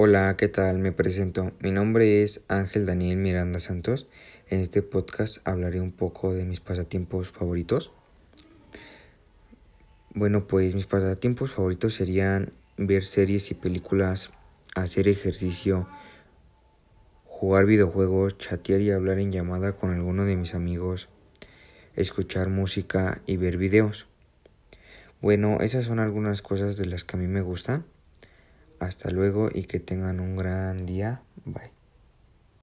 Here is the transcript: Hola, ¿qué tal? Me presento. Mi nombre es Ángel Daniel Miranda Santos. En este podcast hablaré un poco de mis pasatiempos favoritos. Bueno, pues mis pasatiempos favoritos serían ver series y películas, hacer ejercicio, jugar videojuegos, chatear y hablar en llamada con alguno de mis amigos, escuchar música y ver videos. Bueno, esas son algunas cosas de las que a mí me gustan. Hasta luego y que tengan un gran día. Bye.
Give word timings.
Hola, 0.00 0.36
¿qué 0.36 0.46
tal? 0.46 0.78
Me 0.78 0.92
presento. 0.92 1.50
Mi 1.58 1.72
nombre 1.72 2.22
es 2.22 2.42
Ángel 2.46 2.86
Daniel 2.86 3.16
Miranda 3.16 3.58
Santos. 3.58 4.06
En 4.48 4.60
este 4.60 4.80
podcast 4.80 5.38
hablaré 5.42 5.80
un 5.80 5.90
poco 5.90 6.32
de 6.32 6.44
mis 6.44 6.60
pasatiempos 6.60 7.30
favoritos. 7.30 7.90
Bueno, 10.14 10.46
pues 10.46 10.76
mis 10.76 10.86
pasatiempos 10.86 11.50
favoritos 11.50 11.94
serían 11.94 12.52
ver 12.76 13.04
series 13.04 13.50
y 13.50 13.54
películas, 13.54 14.30
hacer 14.76 15.08
ejercicio, 15.08 15.88
jugar 17.24 17.66
videojuegos, 17.66 18.38
chatear 18.38 18.80
y 18.80 18.92
hablar 18.92 19.18
en 19.18 19.32
llamada 19.32 19.72
con 19.72 19.90
alguno 19.90 20.24
de 20.26 20.36
mis 20.36 20.54
amigos, 20.54 21.08
escuchar 21.96 22.50
música 22.50 23.20
y 23.26 23.36
ver 23.36 23.56
videos. 23.56 24.06
Bueno, 25.20 25.58
esas 25.60 25.86
son 25.86 25.98
algunas 25.98 26.40
cosas 26.40 26.76
de 26.76 26.86
las 26.86 27.02
que 27.02 27.16
a 27.16 27.18
mí 27.18 27.26
me 27.26 27.40
gustan. 27.40 27.84
Hasta 28.78 29.10
luego 29.10 29.48
y 29.52 29.64
que 29.64 29.80
tengan 29.80 30.20
un 30.20 30.36
gran 30.36 30.86
día. 30.86 31.22
Bye. 31.44 31.77